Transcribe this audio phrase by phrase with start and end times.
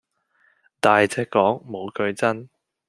[0.79, 2.49] 大隻講，無句真